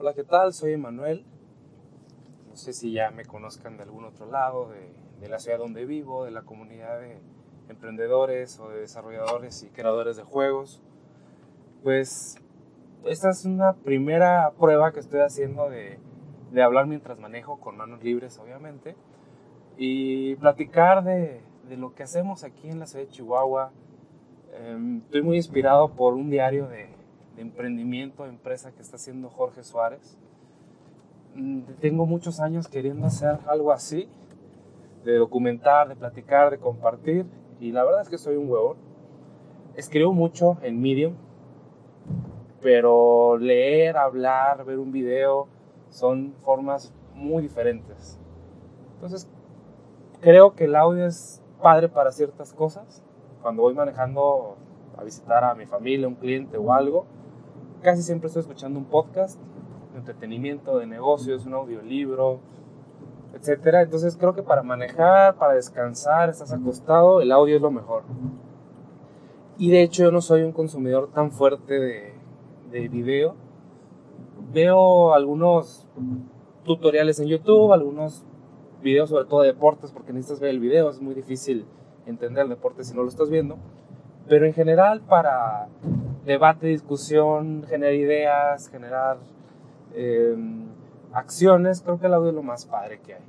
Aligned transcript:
Hola, 0.00 0.14
¿qué 0.14 0.22
tal? 0.22 0.52
Soy 0.52 0.74
Emanuel. 0.74 1.24
No 2.48 2.54
sé 2.54 2.72
si 2.72 2.92
ya 2.92 3.10
me 3.10 3.24
conozcan 3.24 3.76
de 3.76 3.82
algún 3.82 4.04
otro 4.04 4.26
lado, 4.30 4.70
de, 5.20 5.28
la 5.28 5.40
ciudad 5.40 5.58
donde 5.58 5.86
vivo, 5.86 6.24
de 6.24 6.30
la 6.30 6.42
comunidad 6.42 7.00
de 7.00 7.18
emprendedores 7.68 8.60
o 8.60 8.68
de 8.68 8.78
desarrolladores 8.78 9.64
y 9.64 9.70
creadores 9.70 10.16
de 10.16 10.22
juegos. 10.22 10.80
Pues 11.82 12.36
esta 13.06 13.30
es 13.30 13.44
una 13.44 13.72
primera 13.72 14.52
prueba 14.52 14.92
que 14.92 15.00
estoy 15.00 15.18
haciendo 15.18 15.68
de, 15.68 15.98
hablar 16.62 16.86
mientras 16.86 17.18
manejo, 17.18 17.58
con 17.58 17.76
manos 17.76 18.00
libres 18.04 18.38
obviamente, 18.38 18.94
y 19.76 20.36
platicar 20.36 21.02
de, 21.02 21.42
lo 21.76 21.96
que 21.96 22.04
hacemos 22.04 22.44
aquí 22.44 22.68
en 22.68 22.78
la 22.78 22.86
ciudad 22.86 23.04
de 23.04 23.10
Chihuahua. 23.10 23.72
Em, 24.52 24.98
estoy 24.98 25.22
muy 25.22 25.38
inspirado 25.38 25.96
por 25.96 26.14
un 26.14 26.30
diario 26.30 26.68
de, 26.68 26.97
de 27.38 27.42
emprendimiento, 27.42 28.26
empresa 28.26 28.72
que 28.72 28.82
está 28.82 28.96
haciendo 28.96 29.30
Jorge 29.30 29.62
Suárez. 29.62 30.18
Mm, 31.36 31.60
tengo 31.80 32.04
muchos 32.04 32.40
años 32.40 32.66
queriendo 32.66 33.06
hacer 33.06 33.38
algo 33.46 33.70
así, 33.70 34.08
de 35.04 35.16
documentar, 35.16 35.88
de 35.88 35.94
platicar, 35.94 36.50
de 36.50 36.58
compartir, 36.58 37.26
y 37.60 37.70
la 37.70 37.84
verdad 37.84 38.02
es 38.02 38.08
que 38.08 38.18
soy 38.18 38.34
un 38.34 38.50
huevón. 38.50 38.76
Escribo 39.76 40.12
mucho 40.12 40.58
en 40.62 40.80
Medium, 40.80 41.14
pero 42.60 43.38
leer, 43.38 43.96
hablar, 43.96 44.64
ver 44.64 44.80
un 44.80 44.90
video 44.90 45.46
son 45.90 46.34
formas 46.42 46.92
muy 47.14 47.40
diferentes. 47.40 48.18
Entonces, 48.94 49.30
creo 50.20 50.56
que 50.56 50.64
el 50.64 50.74
audio 50.74 51.06
es 51.06 51.40
padre 51.62 51.88
para 51.88 52.10
ciertas 52.10 52.52
cosas. 52.52 53.04
Cuando 53.42 53.62
voy 53.62 53.74
manejando 53.74 54.56
a 54.96 55.04
visitar 55.04 55.44
a 55.44 55.54
mi 55.54 55.66
familia, 55.66 56.08
un 56.08 56.16
cliente 56.16 56.58
o 56.58 56.72
algo, 56.72 57.06
casi 57.82 58.02
siempre 58.02 58.28
estoy 58.28 58.40
escuchando 58.40 58.78
un 58.78 58.86
podcast 58.86 59.40
de 59.92 59.98
entretenimiento, 59.98 60.78
de 60.78 60.86
negocios, 60.86 61.46
un 61.46 61.54
audiolibro, 61.54 62.40
etcétera. 63.34 63.82
Entonces 63.82 64.16
creo 64.16 64.34
que 64.34 64.42
para 64.42 64.62
manejar, 64.62 65.36
para 65.36 65.54
descansar, 65.54 66.28
estás 66.28 66.52
acostado, 66.52 67.20
el 67.20 67.32
audio 67.32 67.56
es 67.56 67.62
lo 67.62 67.70
mejor. 67.70 68.04
Y 69.58 69.70
de 69.70 69.82
hecho 69.82 70.04
yo 70.04 70.12
no 70.12 70.20
soy 70.20 70.42
un 70.42 70.52
consumidor 70.52 71.10
tan 71.12 71.32
fuerte 71.32 71.78
de, 71.78 72.14
de 72.70 72.88
video. 72.88 73.34
Veo 74.52 75.12
algunos 75.14 75.86
tutoriales 76.64 77.18
en 77.20 77.26
YouTube, 77.26 77.72
algunos 77.72 78.24
videos 78.82 79.10
sobre 79.10 79.24
todo 79.24 79.42
de 79.42 79.48
deportes, 79.48 79.90
porque 79.90 80.12
necesitas 80.12 80.40
ver 80.40 80.50
el 80.50 80.60
video, 80.60 80.90
es 80.90 81.00
muy 81.00 81.14
difícil 81.14 81.66
entender 82.06 82.44
el 82.44 82.50
deporte 82.50 82.84
si 82.84 82.94
no 82.94 83.02
lo 83.02 83.08
estás 83.08 83.30
viendo. 83.30 83.56
Pero 84.28 84.46
en 84.46 84.54
general 84.54 85.00
para 85.00 85.68
debate, 86.28 86.66
discusión, 86.66 87.64
generar 87.68 87.94
ideas, 87.94 88.68
generar 88.68 89.16
em, 89.94 90.66
acciones, 91.12 91.80
creo 91.80 91.98
que 91.98 92.06
el 92.06 92.14
audio 92.14 92.28
es 92.28 92.34
lo 92.34 92.42
más 92.42 92.66
padre 92.66 93.00
que 93.00 93.14
hay. 93.14 93.22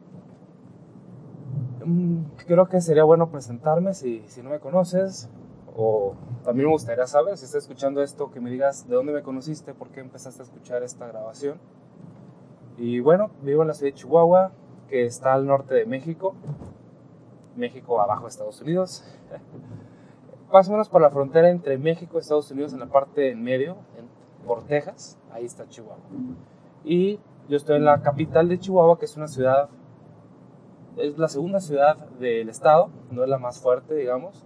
Mm, 1.86 2.25
creo 2.45 2.67
que 2.67 2.81
sería 2.81 3.06
bueno 3.06 3.30
presentarme 3.31 3.94
si, 3.94 4.22
si 4.28 4.44
no 4.44 4.50
me 4.50 4.59
conoces, 4.59 5.30
o 5.75 6.14
también 6.44 6.67
me 6.67 6.73
gustaría 6.73 7.08
saber, 7.08 7.38
si 7.38 7.45
estás 7.45 7.64
escuchando 7.64 8.03
esto, 8.03 8.31
que 8.31 8.41
me 8.41 8.52
digas 8.52 8.88
de 8.89 8.95
dónde 8.95 9.13
me 9.13 9.23
conociste, 9.23 9.73
por 9.73 9.88
qué 9.89 10.02
empezaste 10.02 10.41
a 10.41 10.45
escuchar 10.45 10.84
esta 10.84 11.08
grabación. 11.08 11.58
Y 12.78 13.00
bueno, 13.00 13.31
vivo 13.44 13.61
en 13.61 13.69
la 13.69 13.73
ciudad 13.73 13.94
de 13.94 13.97
Chihuahua, 13.97 14.52
que 14.89 15.06
está 15.06 15.34
al 15.34 15.45
norte 15.45 15.73
de 15.73 15.86
México, 15.86 16.36
México 17.56 18.02
abajo 18.02 18.23
de 18.23 18.30
Estados 18.30 18.61
Unidos. 18.61 19.06
más 20.52 20.67
o 20.67 20.72
menos 20.72 20.89
por 20.89 21.02
la 21.02 21.09
frontera 21.09 21.50
entre 21.50 21.78
México 21.78 22.17
y 22.17 22.19
Estados 22.19 22.52
Unidos, 22.52 22.73
en 22.73 22.80
la 22.80 22.88
parte 22.88 23.31
en 23.31 23.44
medio, 23.44 23.78
en, 23.97 24.08
por 24.45 24.64
Texas, 24.64 25.19
ahí 25.31 25.45
está 25.45 25.67
Chihuahua. 25.67 26.03
Y 26.83 27.19
yo 27.47 27.58
estoy 27.58 27.78
en 27.78 27.86
la 27.86 28.02
capital 28.02 28.50
de 28.50 28.59
Chihuahua, 28.59 28.97
que 29.00 29.06
es 29.06 29.17
una 29.17 29.28
ciudad, 29.28 29.69
es 30.97 31.17
la 31.17 31.28
segunda 31.28 31.59
ciudad 31.59 31.97
del 32.19 32.50
estado, 32.50 32.89
no 33.11 33.23
es 33.23 33.30
la 33.30 33.38
más 33.38 33.59
fuerte, 33.59 33.95
digamos. 33.95 34.46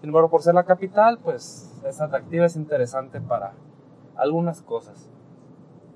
Sin 0.00 0.08
embargo, 0.08 0.30
por 0.30 0.42
ser 0.42 0.54
la 0.54 0.64
capital, 0.64 1.18
pues 1.22 1.80
es 1.86 2.00
atractiva, 2.00 2.46
es 2.46 2.56
interesante 2.56 3.20
para 3.20 3.52
algunas 4.16 4.62
cosas. 4.62 5.10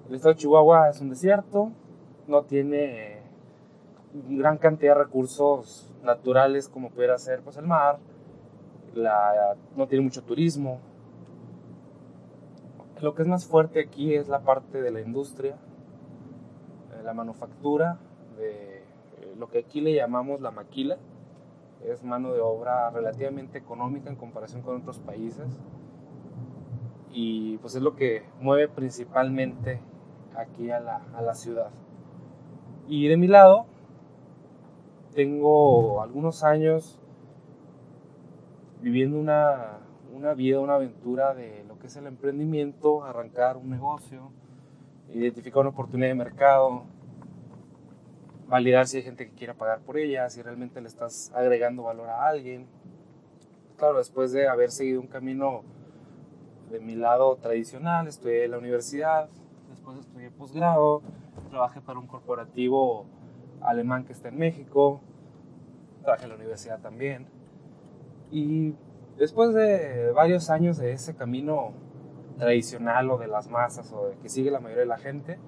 El 0.09 0.17
estado 0.17 0.34
de 0.34 0.41
Chihuahua 0.41 0.91
es 0.91 1.01
un 1.01 1.11
desierto, 1.11 1.73
no 2.27 2.43
tiene 2.43 3.23
gran 4.28 4.59
cantidad 4.59 4.95
de 4.95 5.05
recursos 5.05 5.91
naturales 6.03 6.69
como 6.69 6.91
pudiera 6.91 7.19
ser 7.19 7.41
pues 7.43 7.57
el 7.57 7.67
mar, 7.67 7.99
no 8.97 9.87
tiene 9.87 10.05
mucho 10.05 10.22
turismo. 10.22 10.81
Lo 13.00 13.15
que 13.15 13.22
es 13.22 13.28
más 13.28 13.44
fuerte 13.44 13.81
aquí 13.81 14.15
es 14.15 14.28
la 14.28 14.41
parte 14.41 14.81
de 14.81 14.91
la 14.91 15.00
industria, 15.00 15.56
eh, 16.93 17.03
la 17.04 17.12
manufactura, 17.12 17.99
de 18.37 18.78
eh, 18.78 19.34
lo 19.38 19.49
que 19.49 19.59
aquí 19.59 19.81
le 19.81 19.94
llamamos 19.94 20.41
la 20.41 20.50
maquila. 20.50 20.97
Es 21.84 22.03
mano 22.03 22.33
de 22.33 22.41
obra 22.41 22.88
relativamente 22.91 23.59
económica 23.59 24.09
en 24.09 24.16
comparación 24.16 24.62
con 24.62 24.81
otros 24.81 25.00
países. 25.00 25.60
Y 27.12 27.59
pues 27.59 27.75
es 27.75 27.83
lo 27.83 27.94
que 27.94 28.25
mueve 28.41 28.69
principalmente 28.69 29.81
aquí 30.34 30.71
a 30.71 30.81
la, 30.81 31.03
a 31.15 31.21
la 31.21 31.34
ciudad. 31.34 31.71
Y 32.88 33.09
de 33.09 33.16
mi 33.16 33.27
lado, 33.27 33.66
tengo 35.15 36.03
algunos 36.03 36.43
años 36.43 37.00
viviendo 38.84 39.19
una, 39.19 39.78
una 40.12 40.34
vida, 40.34 40.61
una 40.61 40.75
aventura 40.75 41.33
de 41.33 41.65
lo 41.67 41.78
que 41.78 41.87
es 41.87 41.97
el 41.97 42.06
emprendimiento, 42.06 43.03
arrancar 43.03 43.56
un 43.56 43.71
negocio, 43.71 44.31
identificar 45.09 45.62
una 45.62 45.71
oportunidad 45.71 46.09
de 46.09 46.15
mercado, 46.15 46.84
validar 48.47 48.87
si 48.87 48.99
hay 48.99 49.03
gente 49.03 49.27
que 49.27 49.34
quiera 49.34 49.55
pagar 49.55 49.81
por 49.81 49.97
ella, 49.97 50.28
si 50.28 50.43
realmente 50.43 50.83
le 50.83 50.89
estás 50.89 51.33
agregando 51.34 51.84
valor 51.84 52.11
a 52.11 52.27
alguien. 52.27 52.67
Claro, 53.78 53.97
después 53.97 54.33
de 54.33 54.49
haber 54.49 54.71
seguido 54.71 55.01
un 55.01 55.06
camino 55.06 55.62
de 56.71 56.78
mi 56.78 56.95
lado 56.95 57.37
tradicional, 57.37 58.06
estudié 58.06 58.45
en 58.45 58.51
la 58.51 58.59
universidad, 58.59 59.31
después 59.71 59.99
estudié 59.99 60.31
posgrado, 60.31 61.01
trabajé 61.49 61.81
para 61.81 61.99
un 61.99 62.06
corporativo 62.06 63.06
alemán 63.62 64.05
que 64.05 64.12
está 64.12 64.28
en 64.28 64.37
México, 64.37 65.01
trabajé 66.03 66.25
en 66.25 66.31
la 66.31 66.37
universidad 66.37 66.81
también. 66.81 67.34
Y 68.31 68.75
después 69.19 69.55
de 69.55 70.11
varios 70.12 70.51
años 70.51 70.79
de 70.79 70.93
ese 70.93 71.15
camino 71.15 71.73
tradicional 72.39 73.11
o 73.11 73.19
de 73.19 73.29
las 73.29 73.49
masas 73.49 73.93
o 73.93 74.09
de 74.09 74.17
que 74.17 74.29
sigue 74.29 74.51
la 74.51 74.61
mayoría 74.61 74.83
de 74.83 74.89
la 74.89 74.99
gente, 74.99 75.39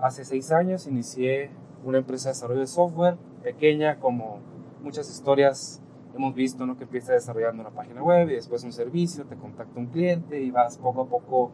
hace 0.00 0.24
seis 0.24 0.52
años 0.52 0.86
inicié 0.86 1.50
una 1.84 1.98
empresa 1.98 2.28
de 2.28 2.34
desarrollo 2.34 2.60
de 2.60 2.66
software 2.66 3.16
pequeña 3.42 3.98
como 3.98 4.40
muchas 4.82 5.10
historias 5.10 5.82
hemos 6.14 6.34
visto, 6.34 6.66
¿no? 6.66 6.76
que 6.76 6.84
empieza 6.84 7.12
desarrollando 7.12 7.62
una 7.62 7.70
página 7.70 8.02
web 8.02 8.28
y 8.30 8.34
después 8.34 8.64
un 8.64 8.72
servicio, 8.72 9.24
te 9.26 9.36
contacta 9.36 9.78
un 9.78 9.86
cliente 9.86 10.40
y 10.40 10.50
vas 10.50 10.78
poco 10.78 11.02
a 11.02 11.06
poco 11.06 11.52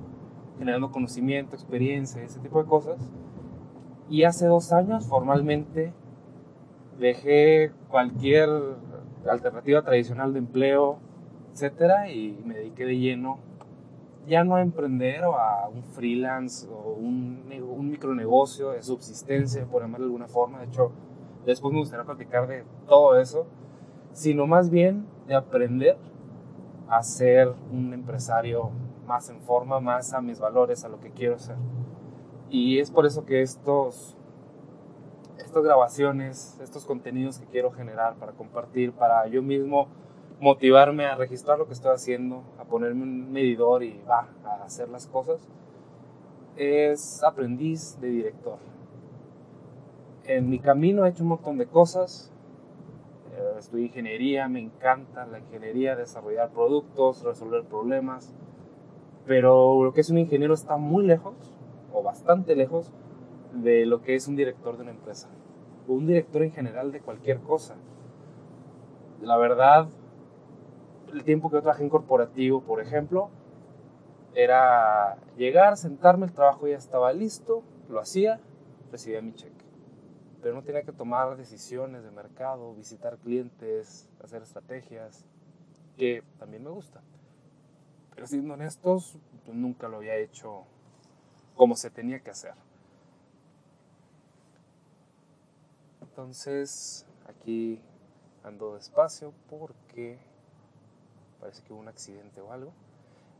generando 0.58 0.90
conocimiento, 0.90 1.54
experiencia, 1.56 2.22
ese 2.22 2.40
tipo 2.40 2.62
de 2.62 2.68
cosas. 2.68 2.98
Y 4.08 4.24
hace 4.24 4.46
dos 4.46 4.72
años 4.72 5.06
formalmente 5.06 5.92
dejé 6.98 7.72
cualquier 7.88 8.48
alternativa 9.28 9.82
tradicional 9.82 10.32
de 10.32 10.38
empleo, 10.38 10.98
etcétera, 11.52 12.10
y 12.10 12.40
me 12.44 12.54
dediqué 12.54 12.84
de 12.84 12.98
lleno 12.98 13.38
ya 14.26 14.44
no 14.44 14.56
a 14.56 14.62
emprender 14.62 15.24
o 15.24 15.36
a 15.36 15.68
un 15.68 15.82
freelance 15.82 16.66
o 16.68 16.92
un, 16.92 17.44
un 17.62 17.90
micronegocio 17.90 18.70
de 18.70 18.82
subsistencia, 18.82 19.66
por 19.66 19.82
llamarlo 19.82 20.06
de 20.06 20.08
alguna 20.08 20.28
forma. 20.28 20.60
De 20.60 20.66
hecho, 20.66 20.92
después 21.44 21.72
me 21.72 21.80
gustaría 21.80 22.04
platicar 22.04 22.46
de 22.46 22.64
todo 22.86 23.18
eso, 23.18 23.46
sino 24.12 24.46
más 24.46 24.70
bien 24.70 25.06
de 25.26 25.34
aprender 25.34 25.96
a 26.88 27.02
ser 27.02 27.52
un 27.72 27.92
empresario 27.92 28.70
más 29.06 29.28
en 29.28 29.40
forma, 29.40 29.80
más 29.80 30.14
a 30.14 30.20
mis 30.20 30.38
valores, 30.40 30.84
a 30.84 30.88
lo 30.88 31.00
que 31.00 31.10
quiero 31.10 31.38
ser. 31.38 31.56
Y 32.48 32.78
es 32.78 32.90
por 32.90 33.06
eso 33.06 33.24
que 33.24 33.42
estos 33.42 34.16
estas 35.54 35.66
grabaciones, 35.66 36.58
estos 36.60 36.84
contenidos 36.84 37.38
que 37.38 37.46
quiero 37.46 37.70
generar 37.70 38.16
para 38.16 38.32
compartir, 38.32 38.90
para 38.90 39.28
yo 39.28 39.40
mismo 39.40 39.86
motivarme 40.40 41.04
a 41.04 41.14
registrar 41.14 41.60
lo 41.60 41.68
que 41.68 41.74
estoy 41.74 41.92
haciendo, 41.92 42.42
a 42.58 42.64
ponerme 42.64 43.04
un 43.04 43.30
medidor 43.30 43.84
y 43.84 44.02
va 44.02 44.26
a 44.44 44.64
hacer 44.64 44.88
las 44.88 45.06
cosas, 45.06 45.48
es 46.56 47.22
aprendiz 47.22 48.00
de 48.00 48.08
director. 48.08 48.58
En 50.24 50.50
mi 50.50 50.58
camino 50.58 51.06
he 51.06 51.10
hecho 51.10 51.22
un 51.22 51.28
montón 51.28 51.56
de 51.56 51.66
cosas. 51.66 52.32
Eh, 53.36 53.54
estudié 53.56 53.86
ingeniería, 53.86 54.48
me 54.48 54.58
encanta 54.58 55.24
la 55.24 55.38
ingeniería, 55.38 55.94
desarrollar 55.94 56.50
productos, 56.50 57.22
resolver 57.22 57.62
problemas. 57.62 58.34
Pero 59.24 59.84
lo 59.84 59.92
que 59.92 60.00
es 60.00 60.10
un 60.10 60.18
ingeniero 60.18 60.52
está 60.52 60.78
muy 60.78 61.06
lejos, 61.06 61.36
o 61.92 62.02
bastante 62.02 62.56
lejos, 62.56 62.90
de 63.52 63.86
lo 63.86 64.02
que 64.02 64.16
es 64.16 64.26
un 64.26 64.34
director 64.34 64.76
de 64.76 64.82
una 64.82 64.90
empresa 64.90 65.28
o 65.88 65.92
un 65.92 66.06
director 66.06 66.42
en 66.42 66.52
general 66.52 66.92
de 66.92 67.00
cualquier 67.00 67.40
cosa. 67.40 67.76
La 69.20 69.36
verdad, 69.36 69.88
el 71.12 71.24
tiempo 71.24 71.50
que 71.50 71.56
yo 71.56 71.62
trabajé 71.62 71.84
en 71.84 71.90
corporativo, 71.90 72.62
por 72.62 72.80
ejemplo, 72.80 73.30
era 74.34 75.16
llegar, 75.36 75.76
sentarme, 75.76 76.26
el 76.26 76.32
trabajo 76.32 76.66
ya 76.66 76.76
estaba 76.76 77.12
listo, 77.12 77.62
lo 77.88 78.00
hacía, 78.00 78.40
recibía 78.90 79.22
mi 79.22 79.32
cheque. 79.34 79.64
Pero 80.42 80.54
no 80.54 80.62
tenía 80.62 80.82
que 80.82 80.92
tomar 80.92 81.36
decisiones 81.36 82.04
de 82.04 82.10
mercado, 82.10 82.74
visitar 82.74 83.16
clientes, 83.18 84.08
hacer 84.22 84.42
estrategias, 84.42 85.24
que 85.96 86.22
también 86.38 86.64
me 86.64 86.70
gusta. 86.70 87.00
Pero 88.14 88.26
siendo 88.26 88.54
honestos, 88.54 89.16
nunca 89.52 89.88
lo 89.88 89.98
había 89.98 90.16
hecho 90.16 90.64
como 91.54 91.76
se 91.76 91.90
tenía 91.90 92.20
que 92.20 92.30
hacer. 92.30 92.54
Entonces, 96.14 97.04
aquí 97.26 97.80
ando 98.44 98.76
despacio 98.76 99.34
porque 99.50 100.16
parece 101.40 101.60
que 101.64 101.72
hubo 101.72 101.80
un 101.80 101.88
accidente 101.88 102.40
o 102.40 102.52
algo. 102.52 102.72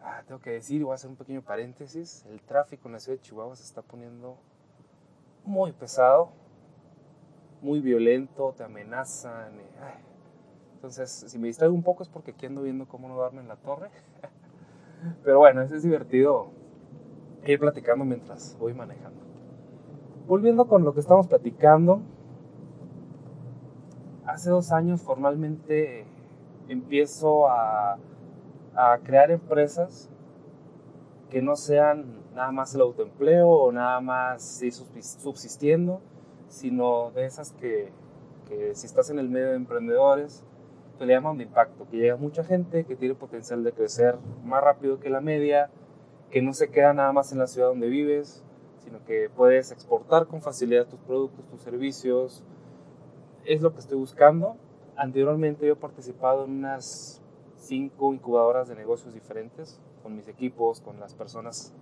Ah, 0.03 0.25
tengo 0.26 0.41
que 0.41 0.50
decir, 0.50 0.82
voy 0.82 0.91
a 0.91 0.94
hacer 0.97 1.09
un 1.09 1.15
pequeño 1.15 1.41
paréntesis, 1.41 2.26
el 2.29 2.43
tráfico 2.43 2.88
en 2.88 2.94
la 2.94 2.99
ciudad 2.99 3.17
de 3.19 3.23
Chihuahua 3.23 3.55
se 3.55 3.62
está 3.62 3.81
poniendo 3.81 4.38
muy 5.44 5.71
pesado, 5.71 6.32
muy 7.62 7.79
violento, 7.79 8.53
te 8.56 8.65
amenazan. 8.65 9.53
Entonces, 10.75 11.26
si 11.29 11.38
me 11.38 11.47
distraigo 11.47 11.76
un 11.76 11.85
poco 11.85 12.03
es 12.03 12.09
porque 12.09 12.32
aquí 12.32 12.47
ando 12.47 12.62
viendo 12.62 12.88
cómo 12.88 13.09
no 13.09 13.17
darme 13.17 13.41
en 13.41 13.47
la 13.47 13.56
torre. 13.56 13.91
Pero 15.23 15.38
bueno, 15.38 15.62
es 15.62 15.81
divertido 15.85 16.50
ir 17.47 17.61
platicando 17.61 18.05
mientras 18.05 18.59
voy 18.59 18.75
manejando. 18.75 19.23
Volviendo 20.26 20.67
con 20.67 20.82
lo 20.82 20.93
que 20.93 20.99
estamos 20.99 21.29
platicando, 21.29 22.03
hace 24.34 24.50
dos 24.50 24.72
años 24.72 25.00
formalmente 25.00 26.04
empiezo 26.69 27.48
a, 27.48 27.98
crear 29.04 29.31
empresas 29.31 30.10
que 31.31 31.40
no 31.40 31.54
sean 31.54 32.25
nada 32.34 32.50
más 32.50 32.75
el 32.75 32.81
autoempleo 32.81 33.48
o 33.48 33.70
nada 33.70 34.00
más 34.00 34.60
subsistiendo, 35.00 36.00
sino 36.48 37.12
de 37.12 37.25
esas 37.25 37.52
que, 37.52 37.92
que 38.48 38.75
si 38.75 38.86
estás 38.86 39.10
en 39.10 39.20
el 39.20 39.28
medio 39.28 39.50
de 39.50 39.54
emprendedores, 39.54 40.44
te 40.98 41.06
le 41.06 41.14
llaman 41.14 41.38
de 41.38 41.44
impacto, 41.44 41.87
que 41.88 41.98
llega 41.98 42.16
mucha 42.16 42.42
gente, 42.42 42.84
que 42.84 42.96
tiene 42.96 43.14
potencial 43.14 43.62
de 43.62 43.70
crecer 43.70 44.16
más 44.44 44.60
rápido 44.60 44.98
que 44.98 45.08
la 45.08 45.20
media, 45.20 45.70
que 46.30 46.42
no 46.42 46.52
se 46.52 46.70
queda 46.70 46.92
nada 46.92 47.12
más 47.12 47.30
en 47.30 47.38
la 47.38 47.46
ciudad 47.46 47.69
donde 47.69 47.88
vives, 47.88 48.42
sino 48.78 49.04
que 49.04 49.30
puedes 49.37 49.70
exportar 49.70 50.26
con 50.26 50.42
facilidad 50.42 50.87
tus 50.87 50.98
productos, 50.98 51.46
tus 51.46 51.60
servicios. 51.60 52.42
Es 53.44 53.61
lo 53.61 53.75
que 53.75 53.81
estoy 53.81 53.99
buscando. 53.99 54.56
Anteriormente 54.96 55.67
yo 55.67 55.75
he 55.75 55.76
participado 55.76 56.46
en 56.46 56.52
unas 56.52 57.20
cinco 57.56 58.14
incubadoras 58.14 58.69
de 58.69 58.75
negocios 58.75 59.12
diferentes, 59.12 59.81
con 60.02 60.17
mis 60.17 60.29
equipos, 60.29 60.81
con 60.81 60.99
las 60.99 61.14
personas 61.14 61.75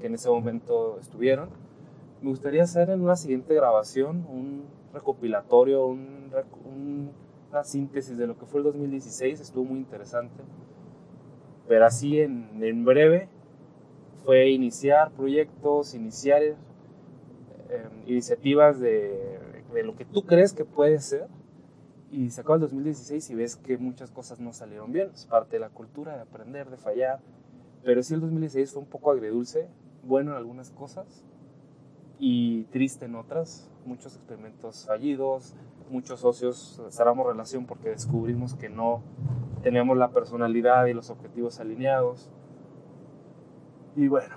que 0.00 0.06
en 0.06 0.14
ese 0.14 0.30
momento 0.30 0.98
estuvieron. 0.98 1.50
Me 2.22 2.30
gustaría 2.30 2.62
hacer 2.62 2.88
en 2.88 3.02
una 3.02 3.16
siguiente 3.16 3.54
grabación 3.54 4.24
un 4.30 4.64
recopilatorio, 4.94 5.84
un, 5.84 6.32
un 6.64 7.10
síntesis 7.64 8.16
de 8.16 8.26
lo 8.26 8.38
que 8.38 8.46
fue 8.46 8.60
el 8.60 8.64
2016, 8.64 9.40
estuvo 9.40 9.64
muy 9.64 9.78
interesante. 9.78 10.42
Pero 11.68 11.84
así 11.84 12.20
en, 12.20 12.62
en 12.62 12.84
breve 12.84 13.28
fue 14.24 14.48
iniciar 14.48 15.10
proyectos, 15.10 15.94
iniciar 15.94 16.42
eh, 16.42 16.56
iniciativas 18.06 18.80
de, 18.80 19.43
de, 19.74 19.82
lo 19.82 19.96
que 19.96 20.04
tú 20.04 20.24
crees 20.24 20.52
que 20.52 20.64
puede 20.64 21.00
ser. 21.00 21.28
Y 22.10 22.30
se 22.30 22.40
acaba 22.42 22.54
el 22.56 22.60
2016 22.62 23.30
y 23.30 23.34
ves 23.34 23.56
que 23.56 23.76
muchas 23.76 24.10
cosas 24.10 24.40
no 24.40 24.52
salieron 24.52 24.92
bien. 24.92 25.10
Es 25.12 25.26
parte 25.26 25.56
de 25.56 25.60
la 25.60 25.70
cultura, 25.70 26.14
de 26.14 26.22
aprender, 26.22 26.70
de 26.70 26.76
fallar. 26.76 27.20
Pero 27.82 28.02
sí 28.02 28.14
el 28.14 28.20
2016 28.20 28.72
fue 28.72 28.82
un 28.82 28.88
poco 28.88 29.10
agridulce, 29.10 29.68
bueno 30.04 30.30
en 30.30 30.36
algunas 30.38 30.70
cosas 30.70 31.24
y 32.18 32.64
triste 32.64 33.06
en 33.06 33.16
otras. 33.16 33.70
Muchos 33.84 34.16
experimentos 34.16 34.86
fallidos, 34.86 35.54
muchos 35.90 36.20
socios 36.20 36.80
cerramos 36.90 37.26
relación 37.26 37.66
porque 37.66 37.90
descubrimos 37.90 38.54
que 38.54 38.68
no 38.68 39.02
teníamos 39.62 39.96
la 39.96 40.10
personalidad 40.10 40.86
y 40.86 40.94
los 40.94 41.10
objetivos 41.10 41.60
alineados. 41.60 42.30
Y 43.96 44.08
bueno, 44.08 44.36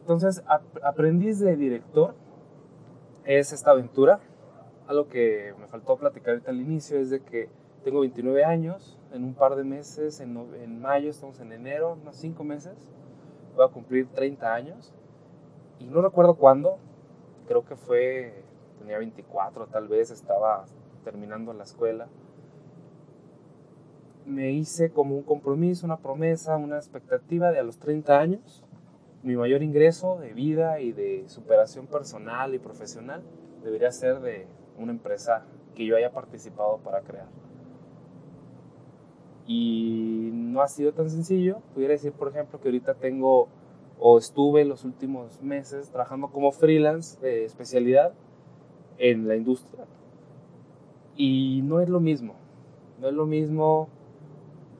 entonces 0.00 0.42
aprendiz 0.82 1.38
de 1.38 1.56
director 1.56 2.14
es 3.24 3.52
esta 3.52 3.70
aventura. 3.72 4.20
Algo 4.90 5.06
que 5.06 5.54
me 5.60 5.68
faltó 5.68 5.96
platicar 5.96 6.30
ahorita 6.30 6.50
al 6.50 6.60
inicio 6.60 6.98
es 6.98 7.10
de 7.10 7.20
que 7.20 7.48
tengo 7.84 8.00
29 8.00 8.44
años, 8.44 8.98
en 9.12 9.22
un 9.22 9.34
par 9.34 9.54
de 9.54 9.62
meses, 9.62 10.18
en, 10.18 10.36
en 10.60 10.80
mayo, 10.80 11.10
estamos 11.10 11.38
en 11.38 11.52
enero, 11.52 11.96
unos 12.02 12.16
5 12.16 12.42
meses, 12.42 12.90
voy 13.54 13.64
a 13.64 13.68
cumplir 13.68 14.08
30 14.08 14.52
años. 14.52 14.92
Y 15.78 15.84
no 15.84 16.02
recuerdo 16.02 16.34
cuándo, 16.34 16.78
creo 17.46 17.64
que 17.64 17.76
fue 17.76 18.42
tenía 18.80 18.98
24 18.98 19.68
tal 19.68 19.86
vez, 19.86 20.10
estaba 20.10 20.64
terminando 21.04 21.52
la 21.52 21.62
escuela. 21.62 22.08
Me 24.26 24.50
hice 24.50 24.90
como 24.90 25.14
un 25.14 25.22
compromiso, 25.22 25.86
una 25.86 25.98
promesa, 25.98 26.56
una 26.56 26.78
expectativa 26.78 27.52
de 27.52 27.60
a 27.60 27.62
los 27.62 27.78
30 27.78 28.18
años, 28.18 28.64
mi 29.22 29.36
mayor 29.36 29.62
ingreso 29.62 30.18
de 30.18 30.32
vida 30.32 30.80
y 30.80 30.90
de 30.90 31.28
superación 31.28 31.86
personal 31.86 32.56
y 32.56 32.58
profesional 32.58 33.22
debería 33.62 33.92
ser 33.92 34.18
de 34.18 34.48
una 34.80 34.92
empresa 34.92 35.44
que 35.74 35.86
yo 35.86 35.96
haya 35.96 36.12
participado 36.12 36.78
para 36.78 37.00
crear. 37.02 37.28
Y 39.46 40.30
no 40.32 40.62
ha 40.62 40.68
sido 40.68 40.92
tan 40.92 41.10
sencillo. 41.10 41.60
Pudiera 41.74 41.92
decir, 41.92 42.12
por 42.12 42.28
ejemplo, 42.28 42.60
que 42.60 42.68
ahorita 42.68 42.94
tengo 42.94 43.48
o 43.98 44.18
estuve 44.18 44.64
los 44.64 44.84
últimos 44.84 45.42
meses 45.42 45.90
trabajando 45.90 46.28
como 46.28 46.52
freelance 46.52 47.20
de 47.20 47.44
especialidad 47.44 48.12
en 48.98 49.28
la 49.28 49.36
industria. 49.36 49.84
Y 51.16 51.62
no 51.64 51.80
es 51.80 51.88
lo 51.88 52.00
mismo. 52.00 52.34
No 53.00 53.08
es 53.08 53.14
lo 53.14 53.26
mismo 53.26 53.88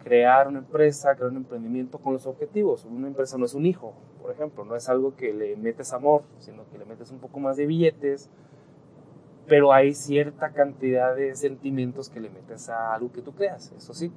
crear 0.02 0.48
una 0.48 0.60
empresa, 0.60 1.14
crear 1.14 1.30
un 1.30 1.38
emprendimiento 1.38 1.98
con 1.98 2.12
los 2.12 2.26
objetivos. 2.26 2.84
Una 2.84 3.08
empresa 3.08 3.36
no 3.36 3.44
es 3.44 3.54
un 3.54 3.66
hijo, 3.66 3.94
por 4.20 4.30
ejemplo, 4.30 4.64
no 4.64 4.76
es 4.76 4.88
algo 4.88 5.16
que 5.16 5.32
le 5.32 5.56
metes 5.56 5.92
amor, 5.92 6.22
sino 6.38 6.68
que 6.70 6.78
le 6.78 6.84
metes 6.84 7.10
un 7.10 7.18
poco 7.18 7.40
más 7.40 7.56
de 7.56 7.66
billetes, 7.66 8.30
pero 9.50 9.72
hay 9.72 9.94
cierta 9.94 10.52
cantidad 10.52 11.16
de 11.16 11.34
sentimientos 11.34 12.08
que 12.08 12.20
le 12.20 12.30
metes 12.30 12.68
a 12.68 12.94
algo 12.94 13.10
que 13.10 13.20
tú 13.20 13.34
creas, 13.34 13.72
eso 13.72 13.92
sí. 13.92 14.12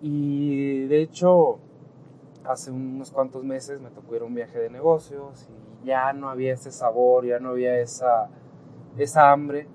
Y 0.00 0.86
de 0.88 1.02
hecho, 1.02 1.60
hace 2.42 2.72
unos 2.72 3.12
cuantos 3.12 3.44
meses 3.44 3.80
me 3.80 3.90
tocó 3.90 4.16
ir 4.16 4.22
a 4.22 4.24
un 4.24 4.34
viaje 4.34 4.58
de 4.58 4.70
negocios 4.70 5.48
y 5.82 5.86
ya 5.86 6.12
no 6.12 6.30
había 6.30 6.52
ese 6.52 6.72
sabor, 6.72 7.24
ya 7.24 7.38
no 7.38 7.50
había 7.50 7.78
esa, 7.78 8.28
esa 8.98 9.30
hambre, 9.30 9.68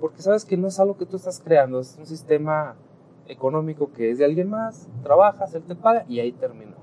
porque 0.00 0.20
sabes 0.20 0.44
que 0.44 0.56
no 0.56 0.66
es 0.66 0.80
algo 0.80 0.96
que 0.96 1.06
tú 1.06 1.18
estás 1.18 1.38
creando, 1.38 1.78
es 1.78 1.96
un 2.00 2.06
sistema 2.06 2.74
económico 3.28 3.92
que 3.92 4.10
es 4.10 4.18
de 4.18 4.24
alguien 4.24 4.50
más, 4.50 4.88
trabajas, 5.04 5.54
él 5.54 5.62
te 5.62 5.76
paga 5.76 6.04
y 6.08 6.18
ahí 6.18 6.32
terminó. 6.32 6.78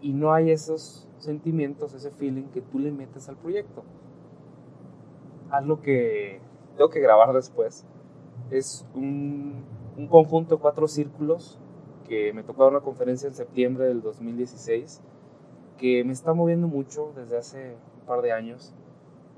Y 0.00 0.12
no 0.12 0.32
hay 0.32 0.50
esos 0.50 1.06
sentimientos, 1.18 1.94
ese 1.94 2.10
feeling 2.10 2.48
que 2.48 2.62
tú 2.62 2.80
le 2.80 2.90
metes 2.90 3.28
al 3.28 3.36
proyecto. 3.36 3.84
Lo 5.60 5.80
que 5.80 6.40
tengo 6.76 6.90
que 6.90 7.00
grabar 7.00 7.32
después. 7.34 7.84
Es 8.50 8.86
un, 8.94 9.64
un 9.96 10.06
conjunto 10.08 10.56
de 10.56 10.60
cuatro 10.60 10.88
círculos 10.88 11.58
que 12.08 12.32
me 12.32 12.42
tocó 12.42 12.64
dar 12.64 12.72
una 12.72 12.80
conferencia 12.80 13.28
en 13.28 13.34
septiembre 13.34 13.86
del 13.86 14.02
2016 14.02 15.02
que 15.78 16.04
me 16.04 16.12
está 16.12 16.32
moviendo 16.32 16.68
mucho 16.68 17.12
desde 17.16 17.38
hace 17.38 17.76
un 18.00 18.06
par 18.06 18.22
de 18.22 18.32
años 18.32 18.74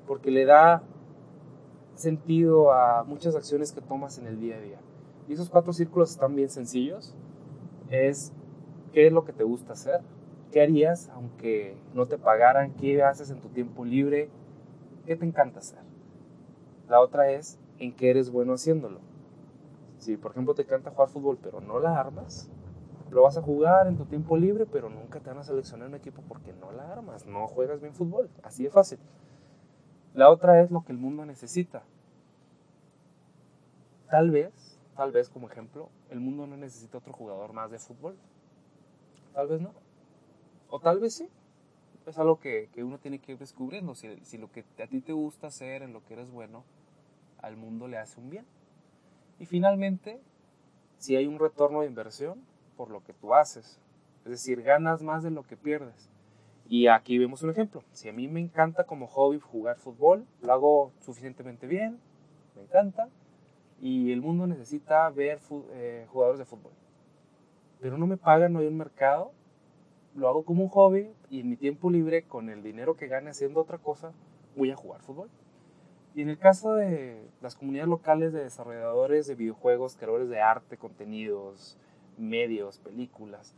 porque 0.06 0.30
le 0.30 0.44
da 0.44 0.82
sentido 1.94 2.72
a 2.72 3.04
muchas 3.04 3.34
acciones 3.36 3.72
que 3.72 3.80
tomas 3.80 4.18
en 4.18 4.26
el 4.26 4.40
día 4.40 4.56
a 4.56 4.60
día. 4.60 4.78
Y 5.28 5.34
esos 5.34 5.48
cuatro 5.48 5.72
círculos 5.72 6.10
están 6.10 6.34
bien 6.34 6.50
sencillos. 6.50 7.14
Es 7.90 8.32
qué 8.92 9.06
es 9.06 9.12
lo 9.12 9.24
que 9.24 9.32
te 9.32 9.44
gusta 9.44 9.72
hacer, 9.72 10.00
qué 10.52 10.62
harías 10.62 11.08
aunque 11.14 11.76
no 11.94 12.06
te 12.06 12.18
pagaran, 12.18 12.72
qué 12.74 13.02
haces 13.02 13.30
en 13.30 13.40
tu 13.40 13.48
tiempo 13.48 13.84
libre, 13.84 14.28
qué 15.06 15.16
te 15.16 15.24
encanta 15.24 15.60
hacer. 15.60 15.93
La 16.88 17.00
otra 17.00 17.30
es 17.30 17.58
en 17.78 17.94
qué 17.94 18.10
eres 18.10 18.30
bueno 18.30 18.54
haciéndolo. 18.54 19.00
Si 19.98 20.16
por 20.16 20.32
ejemplo 20.32 20.54
te 20.54 20.62
encanta 20.62 20.90
jugar 20.90 21.08
fútbol 21.08 21.38
pero 21.42 21.60
no 21.60 21.78
la 21.78 21.98
armas, 21.98 22.50
lo 23.10 23.22
vas 23.22 23.38
a 23.38 23.42
jugar 23.42 23.86
en 23.86 23.96
tu 23.96 24.04
tiempo 24.04 24.36
libre 24.36 24.66
pero 24.66 24.90
nunca 24.90 25.20
te 25.20 25.30
van 25.30 25.38
a 25.38 25.44
seleccionar 25.44 25.88
un 25.88 25.94
equipo 25.94 26.22
porque 26.28 26.52
no 26.52 26.72
la 26.72 26.92
armas, 26.92 27.26
no 27.26 27.46
juegas 27.46 27.80
bien 27.80 27.94
fútbol, 27.94 28.28
así 28.42 28.64
de 28.64 28.70
fácil. 28.70 28.98
La 30.14 30.30
otra 30.30 30.60
es 30.60 30.70
lo 30.70 30.84
que 30.84 30.92
el 30.92 30.98
mundo 30.98 31.24
necesita. 31.24 31.82
Tal 34.10 34.30
vez, 34.30 34.78
tal 34.94 35.10
vez 35.10 35.28
como 35.28 35.48
ejemplo, 35.48 35.88
el 36.10 36.20
mundo 36.20 36.46
no 36.46 36.56
necesita 36.56 36.98
otro 36.98 37.12
jugador 37.12 37.52
más 37.52 37.70
de 37.70 37.78
fútbol. 37.78 38.16
Tal 39.32 39.48
vez 39.48 39.60
no. 39.60 39.72
O 40.68 40.78
tal 40.78 41.00
vez 41.00 41.14
sí. 41.14 41.28
Es 42.06 42.18
algo 42.18 42.38
que, 42.38 42.68
que 42.72 42.84
uno 42.84 42.98
tiene 42.98 43.18
que 43.18 43.32
ir 43.32 43.38
descubriendo. 43.38 43.94
Si, 43.94 44.16
si 44.24 44.38
lo 44.38 44.50
que 44.50 44.64
a 44.82 44.86
ti 44.86 45.00
te 45.00 45.12
gusta 45.12 45.46
hacer, 45.46 45.82
en 45.82 45.92
lo 45.92 46.04
que 46.04 46.14
eres 46.14 46.30
bueno, 46.30 46.64
al 47.40 47.56
mundo 47.56 47.88
le 47.88 47.98
hace 47.98 48.20
un 48.20 48.30
bien. 48.30 48.46
Y 49.38 49.46
finalmente, 49.46 50.20
si 50.98 51.16
hay 51.16 51.26
un 51.26 51.38
retorno 51.38 51.80
de 51.80 51.86
inversión 51.86 52.42
por 52.76 52.90
lo 52.90 53.02
que 53.02 53.12
tú 53.12 53.34
haces. 53.34 53.80
Es 54.24 54.30
decir, 54.30 54.62
ganas 54.62 55.02
más 55.02 55.22
de 55.22 55.30
lo 55.30 55.42
que 55.42 55.56
pierdes. 55.56 56.10
Y 56.66 56.86
aquí 56.86 57.18
vemos 57.18 57.42
un 57.42 57.50
ejemplo. 57.50 57.82
Si 57.92 58.08
a 58.08 58.12
mí 58.12 58.26
me 58.28 58.40
encanta 58.40 58.84
como 58.84 59.06
hobby 59.06 59.38
jugar 59.38 59.76
fútbol, 59.76 60.26
lo 60.40 60.52
hago 60.52 60.92
suficientemente 61.00 61.66
bien, 61.66 62.00
me 62.56 62.62
encanta, 62.62 63.08
y 63.80 64.12
el 64.12 64.22
mundo 64.22 64.46
necesita 64.46 65.08
ver 65.10 65.40
eh, 65.72 66.06
jugadores 66.08 66.38
de 66.38 66.46
fútbol. 66.46 66.72
Pero 67.80 67.98
no 67.98 68.06
me 68.06 68.16
pagan, 68.16 68.54
no 68.54 68.60
hay 68.60 68.66
un 68.66 68.78
mercado, 68.78 69.32
lo 70.14 70.28
hago 70.28 70.44
como 70.44 70.64
un 70.64 70.68
hobby 70.68 71.10
y 71.30 71.40
en 71.40 71.50
mi 71.50 71.56
tiempo 71.56 71.90
libre, 71.90 72.24
con 72.24 72.48
el 72.48 72.62
dinero 72.62 72.96
que 72.96 73.08
gane 73.08 73.30
haciendo 73.30 73.60
otra 73.60 73.78
cosa, 73.78 74.12
voy 74.56 74.70
a 74.70 74.76
jugar 74.76 75.00
fútbol. 75.02 75.28
Y 76.14 76.22
en 76.22 76.28
el 76.28 76.38
caso 76.38 76.74
de 76.74 77.28
las 77.40 77.56
comunidades 77.56 77.88
locales 77.88 78.32
de 78.32 78.44
desarrolladores 78.44 79.26
de 79.26 79.34
videojuegos, 79.34 79.96
creadores 79.96 80.28
de 80.28 80.40
arte, 80.40 80.76
contenidos, 80.76 81.76
medios, 82.16 82.78
películas, 82.78 83.54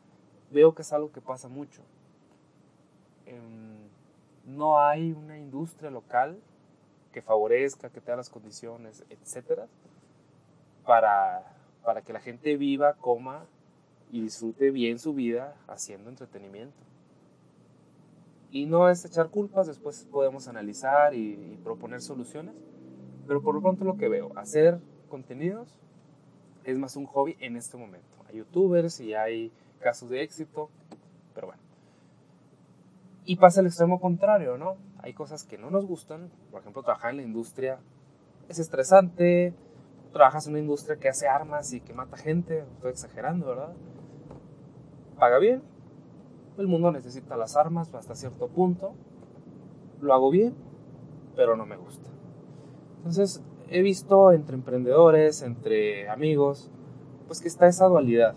veo 0.51 0.75
que 0.75 0.83
es 0.83 0.93
algo 0.93 1.13
que 1.13 1.21
pasa 1.21 1.49
mucho. 1.49 1.83
Em, 3.27 3.89
no 4.47 4.81
hay 4.81 5.13
una 5.13 5.37
industria 5.37 5.91
local 5.91 6.39
que 7.13 7.21
favorezca, 7.21 7.91
que 7.91 8.01
te 8.01 8.17
las 8.17 8.31
condiciones, 8.31 9.05
etcétera, 9.11 9.67
para, 10.87 11.43
para 11.85 12.01
que 12.01 12.13
la 12.15 12.21
gente 12.21 12.57
viva, 12.57 12.95
coma 12.95 13.45
y 14.11 14.21
disfrute 14.21 14.71
bien 14.71 14.99
su 14.99 15.15
vida 15.15 15.57
haciendo 15.67 16.11
entretenimiento. 16.11 16.77
Y 18.51 18.67
no 18.67 18.89
es 18.89 19.05
echar 19.05 19.31
culpas, 19.31 19.67
después 19.67 20.07
podemos 20.11 20.49
analizar 20.49 21.15
y, 21.15 21.59
proponer 21.65 22.01
soluciones, 22.01 22.55
pero 23.27 23.43
por 23.43 23.55
lo 23.55 23.61
pronto 23.61 23.85
lo 23.85 23.97
que 23.97 24.09
veo, 24.09 24.33
hacer 24.37 24.81
contenidos 25.09 25.79
es 26.65 26.79
más 26.79 26.97
un 26.97 27.07
hobby 27.07 27.37
en 27.41 27.57
este 27.57 27.77
momento. 27.77 28.07
Hay 28.29 28.37
youtubers 28.39 29.01
y 29.01 29.15
hay 29.15 29.53
casos 29.81 30.11
de 30.11 30.23
éxito, 30.23 30.71
pero 31.35 31.49
bueno. 31.49 31.63
Y 33.25 33.37
pasa 33.37 33.61
el 33.61 33.67
extremo 33.67 34.01
contrario, 34.01 34.57
¿no? 34.57 34.77
Hay 34.99 35.13
cosas 35.13 35.45
que 35.45 35.59
no 35.59 35.71
nos 35.71 35.87
gustan, 35.87 36.31
por 36.51 36.61
ejemplo, 36.61 36.83
trabajar 36.83 37.11
en 37.11 37.17
la 37.19 37.23
industria 37.25 37.79
es 38.49 38.59
estresante, 38.59 39.55
trabajas 40.13 40.47
en 40.47 40.53
una 40.53 40.61
industria 40.61 40.97
que 40.97 41.09
hace 41.09 41.27
armas 41.27 41.73
y 41.73 41.81
que 41.81 41.93
mata 41.93 42.17
gente, 42.17 42.65
estoy 42.75 42.91
exagerando, 42.91 43.47
¿verdad? 43.47 43.73
Paga 45.19 45.39
bien, 45.39 45.63
el 46.59 46.67
mundo 46.67 46.93
necesita 46.93 47.37
las 47.37 47.57
armas 47.57 47.93
hasta 47.95 48.15
cierto 48.15 48.49
punto, 48.49 48.93
lo 50.01 50.13
hago 50.15 50.31
bien, 50.31 50.55
pero 51.35 51.57
no 51.57 51.67
me 51.67 51.77
gusta. 51.77 52.09
Entonces, 52.99 53.43
he 53.69 53.83
visto 53.83 54.33
entre 54.33 54.57
emprendedores, 54.57 55.43
entre 55.43 56.09
amigos, 56.09 56.71
pues 57.27 57.41
que 57.41 57.49
está 57.49 57.67
esa 57.67 57.87
dualidad 57.87 58.35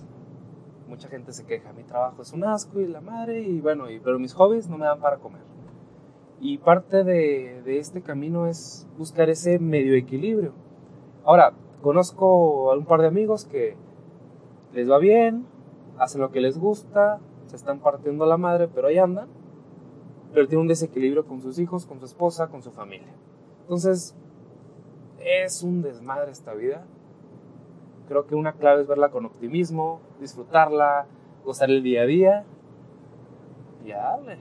mucha 0.89 1.07
gente 1.07 1.31
se 1.31 1.45
queja, 1.45 1.71
mi 1.71 1.83
trabajo 1.83 2.23
es 2.23 2.33
un 2.33 2.43
asco 2.43 2.81
y 2.81 2.87
la 2.87 2.99
madre, 2.99 3.41
y 3.41 3.61
bueno, 3.61 3.85
pero 4.03 4.19
mis 4.19 4.33
hobbies 4.33 4.67
no 4.67 4.77
me 4.77 4.85
dan 4.85 4.99
para 4.99 5.17
comer. 5.17 5.43
Y 6.41 6.57
parte 6.57 7.03
de, 7.03 7.61
de 7.63 7.77
este 7.77 8.01
camino 8.01 8.47
es 8.47 8.87
buscar 8.97 9.29
ese 9.29 9.59
medio 9.59 9.93
equilibrio. 9.93 10.53
Ahora, 11.23 11.53
conozco 11.81 12.71
a 12.71 12.77
un 12.77 12.85
par 12.85 13.01
de 13.01 13.07
amigos 13.07 13.45
que 13.45 13.75
les 14.73 14.89
va 14.89 14.97
bien, 14.97 15.45
hacen 15.99 16.21
lo 16.21 16.31
que 16.31 16.41
les 16.41 16.57
gusta, 16.57 17.19
se 17.45 17.55
están 17.55 17.79
partiendo 17.79 18.25
la 18.25 18.37
madre, 18.37 18.67
pero 18.67 18.87
ahí 18.87 18.97
andan, 18.97 19.27
pero 20.33 20.47
tienen 20.47 20.61
un 20.61 20.67
desequilibrio 20.67 21.25
con 21.25 21.41
sus 21.41 21.59
hijos, 21.59 21.85
con 21.85 21.99
su 21.99 22.05
esposa, 22.05 22.47
con 22.47 22.63
su 22.63 22.71
familia. 22.71 23.13
Entonces, 23.61 24.15
es 25.19 25.61
un 25.61 25.81
desmadre 25.81 26.31
esta 26.31 26.53
vida 26.53 26.85
Creo 28.09 28.25
que 28.25 28.33
una 28.33 28.53
clave 28.53 28.81
es 28.81 28.87
verla 28.87 29.11
con 29.11 29.27
optimismo, 29.27 30.01
disfrutarla, 30.19 31.05
gozar 31.45 31.69
el 31.69 31.83
día 31.83 32.01
a 32.01 32.05
día 32.05 32.43
y 33.85 33.91
darle. 33.91 34.39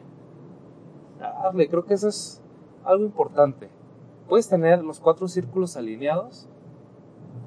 Darle, 1.20 1.68
creo 1.68 1.84
que 1.84 1.92
eso 1.92 2.08
es 2.08 2.42
algo 2.82 3.04
importante. 3.04 3.68
Puedes 4.26 4.48
tener 4.48 4.82
los 4.82 5.00
cuatro 5.00 5.28
círculos 5.28 5.76
alineados 5.76 6.48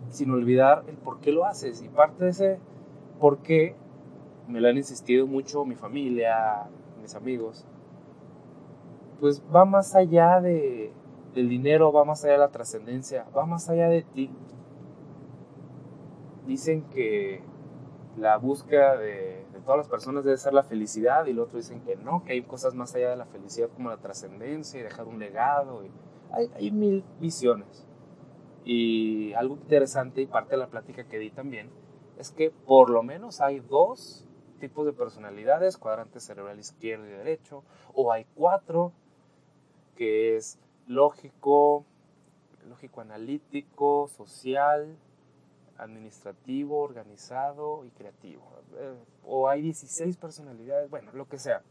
sin 0.09 0.29
olvidar 0.29 0.83
el 0.87 0.95
por 0.95 1.21
qué 1.21 1.31
lo 1.31 1.43
haces. 1.43 1.81
Y 1.81 1.89
parte 1.89 2.25
de 2.25 2.29
ese 2.29 2.59
por 3.19 3.39
qué 3.39 3.75
me 4.51 4.61
lo 4.61 4.67
han 4.67 4.77
insistido 4.77 5.25
mucho 5.27 5.65
mi 5.65 5.75
familia, 5.75 6.69
mis 7.01 7.15
amigos. 7.15 7.65
Pues 9.19 9.43
va 9.53 9.65
más 9.65 9.95
allá 9.95 10.41
de, 10.41 10.91
del 11.33 11.49
dinero, 11.49 11.91
va 11.91 12.05
más 12.05 12.23
allá 12.23 12.33
de 12.33 12.39
la 12.39 12.51
trascendencia, 12.51 13.25
va 13.35 13.45
más 13.45 13.69
allá 13.69 13.87
de 13.87 14.03
ti 14.03 14.31
dicen 16.45 16.83
que 16.89 17.41
la 18.17 18.37
búsqueda 18.37 18.97
de, 18.97 19.45
todas 19.65 19.77
las 19.77 19.87
personas 19.87 20.23
debe 20.25 20.37
ser 20.37 20.53
la 20.53 20.63
felicidad 20.63 21.25
y 21.27 21.31
el 21.31 21.39
otro 21.39 21.57
dicen 21.57 21.81
que 21.81 21.95
no, 21.95 22.23
que 22.23 22.33
hay 22.33 22.41
cosas 22.41 22.73
más 22.73 22.95
allá 22.95 23.11
de 23.11 23.15
la 23.15 23.25
felicidad 23.25 23.69
como 23.69 23.89
la 23.89 23.97
trascendencia 23.97 24.79
y 24.79 24.83
dejar 24.83 25.07
un 25.07 25.19
legado. 25.19 25.83
Hay, 26.31 26.49
hay 26.55 26.71
mil 26.71 27.03
visiones. 27.19 27.87
Y 28.65 29.33
algo 29.33 29.55
interesante 29.55 30.21
y 30.21 30.25
parte 30.25 30.51
de 30.51 30.57
la 30.57 30.67
plática 30.67 31.07
que 31.07 31.19
di 31.19 31.29
también 31.29 31.69
es 32.17 32.31
que 32.31 32.49
por 32.49 32.89
lo 32.89 33.03
menos 33.03 33.39
hay 33.39 33.59
dos 33.59 34.27
tipos 34.61 34.85
de 34.85 34.93
personalidades, 34.93 35.77
cuadrante 35.77 36.21
cerebral 36.21 36.59
izquierdo 36.59 37.05
y 37.05 37.09
derecho, 37.09 37.63
o 37.93 38.13
hay 38.13 38.25
cuatro, 38.35 38.93
que 39.97 40.37
es 40.37 40.59
lógico, 40.87 41.83
lógico 42.69 43.01
analítico, 43.01 44.07
social, 44.07 44.95
administrativo, 45.77 46.79
organizado 46.79 47.83
y 47.85 47.89
creativo. 47.89 48.43
Eh, 48.75 48.95
o 49.25 49.49
hay 49.49 49.61
16 49.63 50.15
personalidades, 50.17 50.89
bueno, 50.89 51.11
lo 51.13 51.27
que 51.27 51.39
sea. 51.39 51.63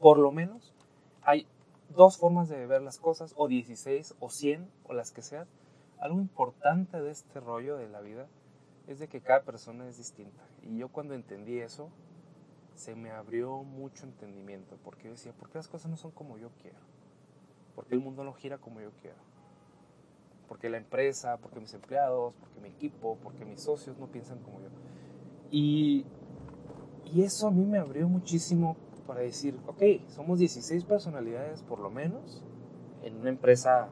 Por 0.00 0.18
lo 0.18 0.32
menos 0.32 0.74
hay 1.22 1.46
dos 1.90 2.18
formas 2.18 2.48
de 2.48 2.66
ver 2.66 2.82
las 2.82 2.98
cosas, 2.98 3.34
o 3.36 3.46
16, 3.46 4.16
o 4.18 4.30
100, 4.30 4.68
o 4.84 4.94
las 4.94 5.12
que 5.12 5.22
sean. 5.22 5.46
Algo 6.00 6.20
importante 6.20 7.00
de 7.00 7.10
este 7.10 7.40
rollo 7.40 7.76
de 7.76 7.88
la 7.88 8.00
vida 8.00 8.26
es 8.88 8.98
de 8.98 9.08
que 9.08 9.20
cada 9.20 9.42
persona 9.42 9.86
es 9.88 9.96
distinta. 9.96 10.42
Y 10.62 10.76
yo 10.78 10.88
cuando 10.88 11.14
entendí 11.14 11.58
eso, 11.58 11.90
se 12.74 12.94
me 12.94 13.10
abrió 13.10 13.62
mucho 13.62 14.04
entendimiento, 14.04 14.76
porque 14.84 15.04
yo 15.04 15.10
decía, 15.12 15.32
¿por 15.32 15.50
qué 15.50 15.58
las 15.58 15.68
cosas 15.68 15.90
no 15.90 15.96
son 15.96 16.10
como 16.10 16.38
yo 16.38 16.50
quiero? 16.62 16.78
¿Por 17.74 17.86
qué 17.86 17.94
el 17.94 18.00
mundo 18.00 18.24
no 18.24 18.32
gira 18.32 18.58
como 18.58 18.80
yo 18.80 18.90
quiero? 19.00 19.30
porque 20.50 20.68
la 20.68 20.78
empresa, 20.78 21.36
porque 21.36 21.60
mis 21.60 21.72
empleados, 21.74 22.34
porque 22.40 22.60
mi 22.60 22.70
equipo, 22.70 23.16
porque 23.22 23.44
mis 23.44 23.60
socios 23.60 23.96
no 24.00 24.08
piensan 24.08 24.40
como 24.40 24.60
yo. 24.60 24.66
Y, 25.48 26.04
y 27.04 27.22
eso 27.22 27.46
a 27.46 27.52
mí 27.52 27.64
me 27.64 27.78
abrió 27.78 28.08
muchísimo 28.08 28.76
para 29.06 29.20
decir, 29.20 29.56
ok, 29.68 29.80
somos 30.08 30.40
16 30.40 30.84
personalidades 30.86 31.62
por 31.62 31.78
lo 31.78 31.88
menos, 31.88 32.42
en 33.04 33.16
una 33.18 33.30
empresa 33.30 33.90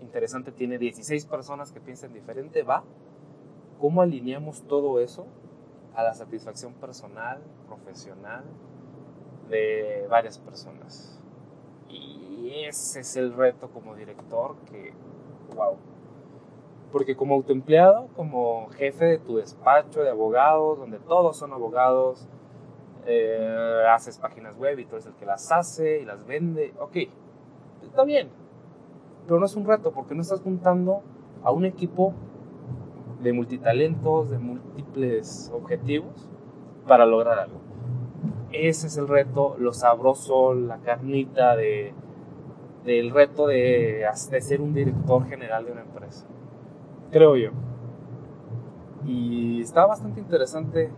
interesante 0.00 0.50
tiene 0.50 0.78
16 0.78 1.26
personas 1.26 1.70
que 1.70 1.80
piensan 1.80 2.12
diferente, 2.12 2.64
va, 2.64 2.82
¿cómo 3.78 4.02
alineamos 4.02 4.66
todo 4.66 4.98
eso 4.98 5.28
a 5.94 6.02
la 6.02 6.14
satisfacción 6.14 6.72
personal, 6.74 7.42
profesional 7.66 8.44
de 9.48 10.06
varias 10.08 10.38
personas? 10.38 11.20
Y 11.88 12.64
ese 12.64 13.00
es 13.00 13.16
el 13.16 13.34
reto 13.34 13.68
como 13.68 13.94
director 13.94 14.56
que 14.70 14.92
wow. 15.54 15.76
Porque 16.90 17.16
como 17.16 17.34
autoempleado, 17.34 18.08
como 18.16 18.68
jefe 18.70 19.04
de 19.06 19.18
tu 19.18 19.36
despacho 19.36 20.02
de 20.02 20.10
abogados, 20.10 20.78
donde 20.78 20.98
todos 20.98 21.36
son 21.36 21.52
abogados, 21.52 22.28
eh, 23.06 23.84
haces 23.88 24.18
páginas 24.18 24.56
web 24.56 24.78
y 24.78 24.84
tú 24.84 24.96
eres 24.96 25.06
el 25.06 25.14
que 25.14 25.26
las 25.26 25.50
hace 25.50 26.00
y 26.00 26.04
las 26.04 26.26
vende, 26.26 26.74
ok, 26.78 26.96
está 27.82 28.04
bien. 28.04 28.28
Pero 29.26 29.40
no 29.40 29.46
es 29.46 29.56
un 29.56 29.66
reto 29.66 29.92
porque 29.92 30.14
no 30.14 30.22
estás 30.22 30.40
juntando 30.40 31.02
a 31.42 31.50
un 31.50 31.64
equipo 31.64 32.14
de 33.22 33.32
multitalentos, 33.32 34.30
de 34.30 34.38
múltiples 34.38 35.50
objetivos 35.54 36.28
para 36.86 37.06
lograr 37.06 37.38
algo. 37.38 37.60
Ese 38.52 38.88
es 38.88 38.96
el 38.96 39.08
reto, 39.08 39.56
lo 39.58 39.72
sabroso, 39.72 40.54
la 40.54 40.78
carnita 40.78 41.56
de 41.56 41.94
del 42.84 43.10
reto 43.10 43.46
de, 43.46 44.04
de 44.30 44.40
ser 44.40 44.60
un 44.60 44.74
director 44.74 45.26
general 45.26 45.64
de 45.64 45.72
una 45.72 45.82
empresa, 45.82 46.26
creo 47.10 47.36
yo. 47.36 47.50
Y 49.04 49.60
está 49.60 49.86
bastante 49.86 50.20
interesante 50.20 50.90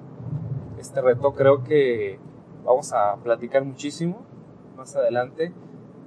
este 0.79 1.01
reto, 1.01 1.33
creo 1.35 1.63
que 1.63 2.19
vamos 2.65 2.93
a 2.93 3.17
platicar 3.17 3.65
muchísimo 3.65 4.23
más 4.77 4.97
adelante. 4.97 5.53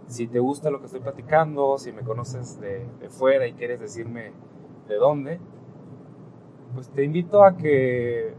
Si 0.07 0.27
te 0.27 0.39
gusta 0.39 0.69
lo 0.69 0.79
que 0.79 0.85
estoy 0.85 1.01
platicando, 1.01 1.77
si 1.77 1.91
me 1.91 2.01
conoces 2.01 2.59
de, 2.59 2.87
de 2.99 3.09
fuera 3.09 3.47
y 3.47 3.53
quieres 3.53 3.79
decirme 3.79 4.31
de 4.87 4.95
dónde, 4.95 5.39
pues 6.77 6.89
te 6.89 7.03
invito 7.03 7.43
a 7.43 7.57
que 7.57 8.35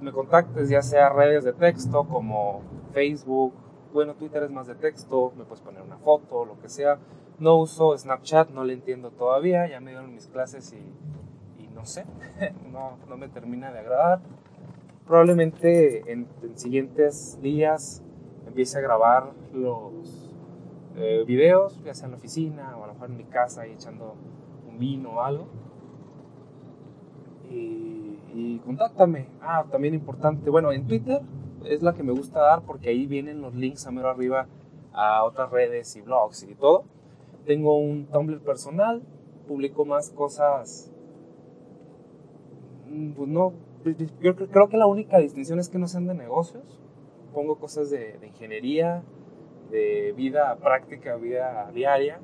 me 0.00 0.10
contactes 0.10 0.68
ya 0.68 0.82
sea 0.82 1.10
redes 1.10 1.44
de 1.44 1.52
texto 1.52 2.02
como 2.02 2.62
Facebook, 2.92 3.54
bueno, 3.92 4.14
Twitter 4.14 4.42
es 4.42 4.50
más 4.50 4.66
de 4.66 4.74
texto, 4.74 5.32
me 5.36 5.44
puedes 5.44 5.60
poner 5.60 5.80
una 5.80 5.96
foto, 5.98 6.44
lo 6.44 6.58
que 6.58 6.68
sea. 6.68 6.98
No 7.38 7.54
uso 7.54 7.96
Snapchat, 7.96 8.50
no 8.50 8.64
le 8.64 8.72
entiendo 8.72 9.12
todavía, 9.12 9.68
ya 9.68 9.78
me 9.78 9.92
dieron 9.92 10.12
mis 10.12 10.26
clases 10.26 10.72
y, 10.72 11.68
no 11.68 11.84
sé, 11.84 12.06
no, 12.72 13.16
me 13.16 13.28
termina 13.28 13.70
de 13.70 13.78
agradar. 13.78 14.18
Probablemente 15.06 16.10
en, 16.10 16.26
siguientes 16.56 17.38
días 17.40 18.02
empiece 18.48 18.78
a 18.78 18.80
grabar 18.80 19.30
los 19.52 20.34
eh, 20.96 21.22
videos, 21.24 21.80
ya 21.84 21.94
sea 21.94 22.06
en 22.06 22.12
la 22.12 22.18
oficina 22.18 22.76
o 22.76 22.82
a 22.82 22.88
lo 22.88 22.94
mejor 22.94 23.10
en 23.10 23.16
mi 23.16 23.24
casa 23.26 23.64
y 23.68 23.74
echando 23.74 24.16
un 24.68 24.76
vino 24.76 25.10
o 25.10 25.20
algo. 25.20 25.46
Y, 27.50 28.58
contáctame. 28.64 29.28
Ah, 29.40 29.64
también 29.70 29.94
importante. 29.94 30.50
Bueno, 30.50 30.72
en 30.72 30.86
Twitter 30.86 31.20
es 31.64 31.82
la 31.82 31.94
que 31.94 32.02
me 32.02 32.12
gusta 32.12 32.40
dar 32.40 32.62
porque 32.62 32.88
ahí 32.90 33.06
vienen 33.06 33.40
los 33.40 33.54
links 33.54 33.86
a 33.86 33.90
mero 33.90 34.08
arriba 34.08 34.46
a 34.92 35.24
otras 35.24 35.50
redes 35.50 35.94
y 35.96 36.00
blogs 36.02 36.42
y 36.44 36.54
todo. 36.54 36.84
Tengo 37.46 37.78
un 37.78 38.06
Tumblr 38.06 38.40
personal, 38.40 39.02
publico 39.46 39.84
más 39.84 40.10
cosas. 40.10 40.90
mm, 42.90 43.12
Pues 43.12 43.28
no, 43.28 43.52
yo 44.20 44.34
creo- 44.36 44.68
que 44.68 44.76
la 44.76 44.86
única 44.86 45.18
distinción 45.18 45.58
es 45.58 45.68
que 45.68 45.78
no 45.78 45.86
sean 45.86 46.06
de 46.06 46.14
negocios. 46.14 46.80
Pongo 47.34 47.56
cosas 47.56 47.90
de, 47.90 48.18
ingeniería, 48.26 49.02
de 49.70 50.12
vida 50.16 50.56
práctica, 50.56 51.16
vida 51.16 51.70
diaria. 51.74 52.20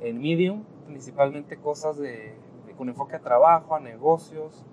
En 0.00 0.20
Medium, 0.20 0.64
principalmente 0.86 1.56
cosas 1.58 1.98
de- 1.98 2.34
con 2.76 2.88
enfoque 2.88 3.16
a 3.16 3.20
trabajo, 3.20 3.74
a 3.74 3.80
negocios 3.80 4.64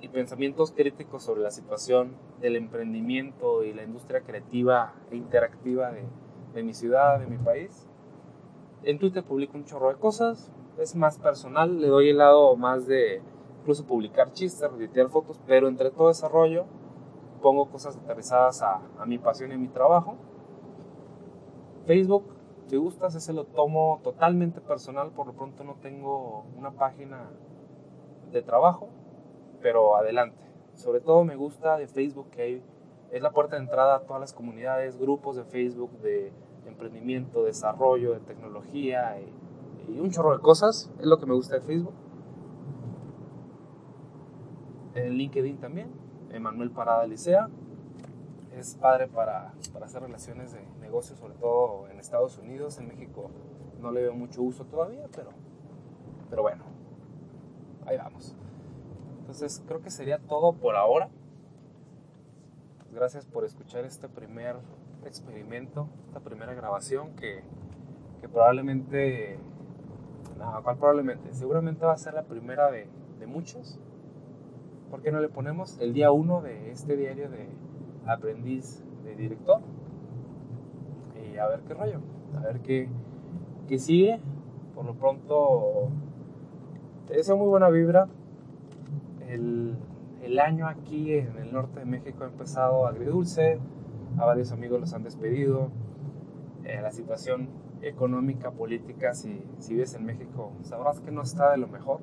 y 0.00 0.08
pensamientos 0.08 0.72
críticos 0.72 1.22
sobre 1.22 1.42
la 1.42 1.50
situación 1.50 2.14
del 2.40 2.56
emprendimiento 2.56 3.64
y 3.64 3.72
la 3.72 3.82
industria 3.82 4.20
creativa 4.20 4.94
e 5.10 5.16
interactiva 5.16 5.90
de, 5.90 6.04
de 6.54 6.62
mi 6.62 6.74
ciudad, 6.74 7.18
de 7.18 7.26
mi 7.26 7.38
país. 7.38 7.88
En 8.84 8.98
Twitter 8.98 9.24
publico 9.24 9.56
un 9.56 9.64
chorro 9.64 9.88
de 9.88 9.96
cosas, 9.96 10.52
es 10.78 10.94
más 10.94 11.18
personal, 11.18 11.80
le 11.80 11.88
doy 11.88 12.10
el 12.10 12.18
lado 12.18 12.56
más 12.56 12.86
de 12.86 13.20
incluso 13.60 13.84
publicar 13.84 14.32
chistes, 14.32 14.70
retuitear 14.70 15.08
fotos, 15.08 15.40
pero 15.46 15.68
entre 15.68 15.90
todo 15.90 16.10
ese 16.10 16.28
rollo 16.28 16.64
pongo 17.42 17.68
cosas 17.68 17.96
aterrizadas 17.96 18.62
a, 18.62 18.80
a 18.98 19.06
mi 19.06 19.18
pasión 19.18 19.50
y 19.50 19.54
a 19.54 19.58
mi 19.58 19.68
trabajo. 19.68 20.16
Facebook, 21.86 22.24
si 22.68 22.76
gustas, 22.76 23.14
ese 23.14 23.32
lo 23.32 23.44
tomo 23.44 24.00
totalmente 24.04 24.60
personal, 24.60 25.10
por 25.12 25.26
lo 25.26 25.32
pronto 25.32 25.64
no 25.64 25.76
tengo 25.76 26.44
una 26.54 26.72
página 26.72 27.30
de 28.30 28.42
trabajo, 28.42 28.90
pero 29.62 29.96
adelante. 29.96 30.44
Sobre 30.74 31.00
todo 31.00 31.24
me 31.24 31.34
gusta 31.34 31.78
de 31.78 31.88
Facebook 31.88 32.28
que 32.30 32.62
es 33.10 33.22
la 33.22 33.30
puerta 33.30 33.56
de 33.56 33.62
entrada 33.62 33.96
a 33.96 34.00
todas 34.00 34.20
las 34.20 34.34
comunidades, 34.34 34.98
grupos 34.98 35.36
de 35.36 35.44
Facebook 35.44 35.98
de 36.00 36.30
emprendimiento, 36.66 37.42
desarrollo, 37.42 38.12
de 38.12 38.20
tecnología 38.20 39.18
y, 39.18 39.94
y 39.94 40.00
un 40.00 40.10
chorro 40.10 40.36
de 40.36 40.42
cosas. 40.42 40.92
Es 41.00 41.06
lo 41.06 41.18
que 41.18 41.24
me 41.24 41.34
gusta 41.34 41.54
de 41.54 41.62
Facebook. 41.62 41.94
En 44.94 45.14
LinkedIn 45.14 45.56
también, 45.56 45.90
Emanuel 46.30 46.70
Parada 46.70 47.06
Licea. 47.06 47.48
Es 48.56 48.74
padre 48.74 49.06
para, 49.06 49.52
para 49.72 49.86
hacer 49.86 50.02
relaciones 50.02 50.52
de 50.52 50.60
negocios, 50.80 51.18
sobre 51.18 51.34
todo 51.34 51.88
en 51.88 52.00
Estados 52.00 52.38
Unidos. 52.38 52.78
En 52.78 52.88
México 52.88 53.30
no 53.80 53.92
le 53.92 54.02
veo 54.02 54.14
mucho 54.14 54.42
uso 54.42 54.64
todavía, 54.64 55.06
pero, 55.14 55.30
pero 56.30 56.42
bueno, 56.42 56.64
ahí 57.86 57.96
vamos. 57.96 58.34
Entonces 59.20 59.62
creo 59.66 59.80
que 59.80 59.90
sería 59.90 60.18
todo 60.18 60.54
por 60.54 60.76
ahora. 60.76 61.10
Gracias 62.92 63.26
por 63.26 63.44
escuchar 63.44 63.84
este 63.84 64.08
primer 64.08 64.56
experimento, 65.04 65.88
esta 66.06 66.20
primera 66.20 66.54
grabación 66.54 67.14
que, 67.14 67.42
que 68.20 68.28
probablemente, 68.28 69.38
no, 70.38 70.62
¿cuál 70.62 70.78
probablemente? 70.78 71.32
Seguramente 71.34 71.84
va 71.84 71.92
a 71.92 71.98
ser 71.98 72.14
la 72.14 72.24
primera 72.24 72.70
de, 72.70 72.88
de 73.18 73.26
muchos. 73.26 73.78
¿Por 74.90 75.02
qué 75.02 75.12
no 75.12 75.20
le 75.20 75.28
ponemos 75.28 75.78
el 75.78 75.92
día 75.92 76.10
1 76.10 76.40
de 76.40 76.70
este 76.70 76.96
diario 76.96 77.28
de 77.28 77.48
aprendiz 78.08 78.82
de 79.04 79.14
director? 79.14 79.60
Y 81.32 81.36
a 81.36 81.46
ver 81.48 81.60
qué 81.60 81.74
rollo, 81.74 82.00
a 82.36 82.40
ver 82.40 82.60
qué, 82.60 82.88
qué 83.66 83.78
sigue. 83.78 84.20
Por 84.74 84.84
lo 84.84 84.94
pronto, 84.94 85.88
te 87.06 87.14
deseo 87.14 87.36
muy 87.36 87.48
buena 87.48 87.68
vibra. 87.68 88.08
El, 89.28 89.76
el 90.22 90.38
año 90.38 90.66
aquí 90.66 91.14
en 91.14 91.36
el 91.38 91.52
norte 91.52 91.80
de 91.80 91.86
México 91.86 92.24
ha 92.24 92.28
empezado 92.28 92.86
agridulce, 92.86 93.60
a 94.18 94.24
varios 94.24 94.52
amigos 94.52 94.80
los 94.80 94.94
han 94.94 95.02
despedido. 95.02 95.70
Eh, 96.64 96.80
la 96.82 96.90
situación 96.90 97.48
económica, 97.82 98.50
política, 98.50 99.14
si, 99.14 99.42
si 99.58 99.74
vives 99.74 99.94
en 99.94 100.04
México, 100.04 100.52
sabrás 100.62 101.00
que 101.00 101.10
no 101.10 101.22
está 101.22 101.52
de 101.52 101.58
lo 101.58 101.68
mejor. 101.68 102.00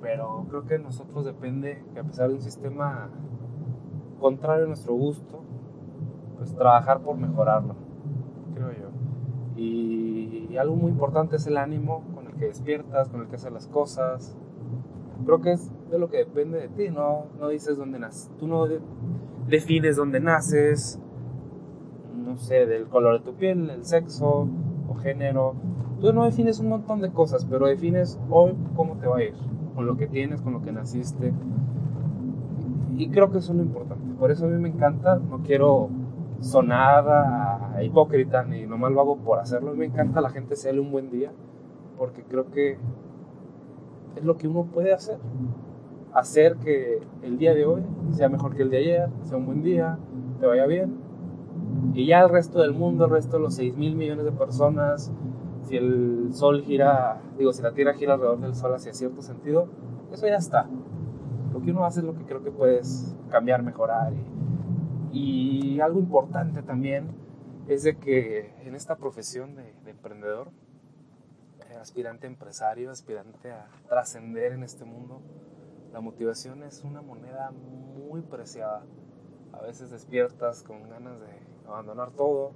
Pero 0.00 0.46
creo 0.48 0.66
que 0.66 0.78
nosotros 0.78 1.24
depende 1.24 1.84
que 1.92 2.00
a 2.00 2.04
pesar 2.04 2.28
de 2.28 2.34
un 2.34 2.40
sistema 2.40 3.10
contrario 4.22 4.64
a 4.64 4.68
nuestro 4.68 4.94
gusto, 4.94 5.42
pues 6.38 6.54
trabajar 6.54 7.00
por 7.00 7.16
mejorarlo, 7.18 7.74
creo 8.54 8.70
yo. 8.70 9.60
Y, 9.60 10.56
algo 10.56 10.76
muy 10.76 10.92
importante 10.92 11.36
es 11.36 11.46
el 11.46 11.56
ánimo 11.56 12.04
con 12.14 12.26
el 12.26 12.34
que 12.34 12.44
despiertas, 12.44 13.08
con 13.08 13.22
el 13.22 13.26
que 13.26 13.36
haces 13.36 13.52
las 13.52 13.66
cosas. 13.66 14.36
Creo 15.24 15.40
que 15.40 15.52
es 15.52 15.70
de 15.90 15.98
lo 15.98 16.08
que 16.10 16.18
depende 16.18 16.60
de 16.60 16.68
ti, 16.68 16.90
no, 16.90 17.24
no 17.40 17.48
dices 17.48 17.78
dónde 17.78 17.98
naces. 17.98 18.30
Tú 18.38 18.46
no 18.46 18.66
de- 18.66 18.80
defines 19.48 19.96
dónde 19.96 20.20
naces, 20.20 21.00
no 22.14 22.36
sé, 22.36 22.66
del 22.66 22.86
color 22.86 23.18
de 23.18 23.24
tu 23.24 23.34
piel, 23.34 23.70
el 23.70 23.84
sexo 23.84 24.46
o 24.88 24.94
género. 24.96 25.54
Tú 26.00 26.12
no 26.12 26.24
defines 26.24 26.60
un 26.60 26.68
montón 26.68 27.00
de 27.00 27.10
cosas, 27.10 27.46
pero 27.46 27.66
defines 27.66 28.20
hoy 28.30 28.54
cómo 28.76 28.96
te 28.96 29.06
va 29.06 29.18
a 29.18 29.24
ir, 29.24 29.34
con 29.74 29.86
lo 29.86 29.96
que 29.96 30.06
tienes, 30.06 30.42
con 30.42 30.52
lo 30.52 30.62
que 30.62 30.70
naciste. 30.72 31.32
Y 32.98 33.08
creo 33.08 33.30
que 33.32 33.38
eso 33.38 33.52
es 33.52 33.58
lo 33.58 33.64
importante. 33.64 34.11
Por 34.22 34.30
eso 34.30 34.46
a 34.46 34.48
mí 34.48 34.56
me 34.56 34.68
encanta, 34.68 35.16
no 35.16 35.42
quiero 35.42 35.88
sonar 36.38 37.08
a, 37.08 37.74
a 37.74 37.82
hipócrita 37.82 38.44
ni 38.44 38.66
nomás 38.66 38.92
lo 38.92 39.00
hago 39.00 39.16
por 39.16 39.40
hacerlo. 39.40 39.70
A 39.70 39.72
mí 39.72 39.80
me 39.80 39.86
encanta 39.86 40.20
la 40.20 40.30
gente 40.30 40.54
se 40.54 40.78
un 40.78 40.92
buen 40.92 41.10
día, 41.10 41.32
porque 41.98 42.22
creo 42.22 42.48
que 42.52 42.78
es 44.14 44.24
lo 44.24 44.36
que 44.36 44.46
uno 44.46 44.66
puede 44.66 44.92
hacer. 44.92 45.18
Hacer 46.12 46.54
que 46.58 47.00
el 47.22 47.36
día 47.36 47.52
de 47.52 47.64
hoy 47.64 47.82
sea 48.12 48.28
mejor 48.28 48.54
que 48.54 48.62
el 48.62 48.70
de 48.70 48.76
ayer, 48.76 49.10
sea 49.24 49.38
un 49.38 49.46
buen 49.46 49.64
día, 49.64 49.98
te 50.38 50.46
vaya 50.46 50.66
bien. 50.66 50.98
Y 51.92 52.06
ya 52.06 52.20
el 52.20 52.28
resto 52.28 52.60
del 52.60 52.74
mundo, 52.74 53.06
el 53.06 53.10
resto 53.10 53.38
de 53.38 53.42
los 53.42 53.56
6 53.56 53.76
mil 53.76 53.96
millones 53.96 54.24
de 54.24 54.30
personas, 54.30 55.12
si 55.64 55.76
el 55.76 56.28
sol 56.30 56.62
gira, 56.62 57.20
digo, 57.38 57.52
si 57.52 57.60
la 57.60 57.72
Tierra 57.72 57.94
gira 57.94 58.14
alrededor 58.14 58.38
del 58.38 58.54
sol 58.54 58.72
hacia 58.72 58.94
cierto 58.94 59.20
sentido, 59.20 59.66
eso 60.12 60.28
ya 60.28 60.36
está. 60.36 60.68
Lo 61.52 61.60
que 61.60 61.70
uno 61.70 61.84
hace 61.84 62.00
es 62.00 62.06
lo 62.06 62.16
que 62.16 62.24
creo 62.24 62.42
que 62.42 62.50
puedes 62.50 63.14
cambiar, 63.30 63.62
mejorar. 63.62 64.12
Y, 65.12 65.80
algo 65.80 65.98
importante 65.98 66.62
también 66.62 67.08
es 67.68 67.82
de 67.82 67.96
que 67.96 68.54
en 68.60 68.74
esta 68.74 68.96
profesión 68.96 69.56
de, 69.56 69.74
de 69.84 69.90
emprendedor, 69.90 70.50
eh, 71.70 71.76
aspirante 71.80 72.26
a 72.26 72.30
empresario, 72.30 72.90
aspirante 72.90 73.50
a 73.50 73.66
trascender 73.88 74.52
en 74.52 74.62
este 74.62 74.84
mundo, 74.84 75.20
la 75.92 76.00
motivación 76.00 76.62
es 76.62 76.84
una 76.84 77.02
moneda 77.02 77.50
muy 77.50 78.22
preciada. 78.22 78.84
A 79.52 79.60
veces 79.60 79.90
despiertas 79.90 80.62
con 80.62 80.88
ganas 80.88 81.20
de 81.20 81.42
abandonar 81.66 82.12
todo, 82.12 82.52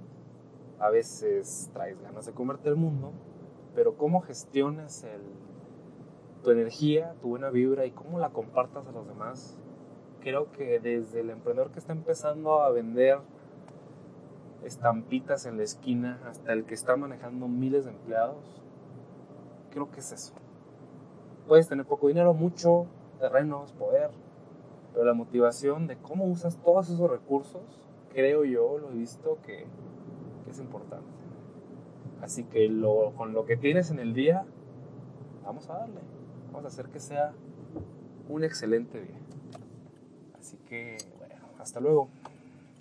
a 0.79 0.89
veces 0.89 1.69
traes 1.73 2.01
ganas 2.01 2.25
de 2.25 2.33
comerte 2.33 2.69
el 2.69 2.75
mundo, 2.75 3.11
pero 3.75 3.95
cómo 3.97 4.21
gestiones 4.21 5.03
el, 5.03 5.21
tu 6.43 6.51
energía, 6.51 7.15
tu 7.21 7.29
buena 7.29 7.49
vibra 7.49 7.85
y 7.85 7.91
cómo 7.91 8.19
la 8.19 8.29
compartas 8.29 8.87
a 8.87 8.91
los 8.91 9.07
demás, 9.07 9.59
creo 10.21 10.51
que 10.51 10.79
desde 10.79 11.21
el 11.21 11.29
emprendedor 11.29 11.71
que 11.71 11.79
está 11.79 11.93
empezando 11.93 12.61
a 12.61 12.71
vender 12.71 13.19
estampitas 14.63 15.45
en 15.45 15.57
la 15.57 15.63
esquina 15.63 16.19
hasta 16.25 16.53
el 16.53 16.65
que 16.65 16.73
está 16.73 16.95
manejando 16.95 17.47
miles 17.47 17.85
de 17.85 17.91
empleados, 17.91 18.61
creo 19.71 19.89
que 19.91 19.99
es 19.99 20.11
eso. 20.11 20.33
Puedes 21.47 21.67
tener 21.67 21.85
poco 21.85 22.07
dinero, 22.07 22.33
mucho, 22.33 22.87
terrenos, 23.19 23.71
poder, 23.73 24.09
pero 24.93 25.05
la 25.05 25.13
motivación 25.13 25.87
de 25.87 25.97
cómo 25.97 26.25
usas 26.25 26.57
todos 26.57 26.89
esos 26.89 27.09
recursos, 27.09 27.61
creo 28.13 28.43
yo, 28.43 28.79
lo 28.79 28.89
he 28.89 28.95
visto 28.95 29.37
que, 29.45 29.65
es 30.49 30.59
importante. 30.59 31.05
Así 32.21 32.43
que 32.43 32.67
con 33.15 33.33
lo 33.33 33.45
que 33.45 33.57
tienes 33.57 33.91
en 33.91 33.99
el 33.99 34.13
día, 34.13 34.45
vamos 35.43 35.69
a 35.69 35.77
darle. 35.77 36.16
Vamos 36.57 36.71
a 36.71 36.73
hacer 36.73 36.91
que 36.91 36.99
sea 36.99 37.33
un 38.29 38.43
excelente 38.43 38.99
día. 38.99 39.19
Así 40.39 40.57
que, 40.67 40.97
bueno, 41.19 41.35
hasta 41.59 41.79
luego. 41.79 42.09